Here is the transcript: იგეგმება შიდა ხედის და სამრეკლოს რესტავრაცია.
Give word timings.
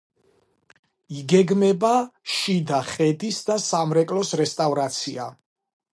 იგეგმება 1.17 1.91
შიდა 2.37 2.81
ხედის 2.89 3.43
და 3.51 3.61
სამრეკლოს 3.67 4.37
რესტავრაცია. 4.43 5.29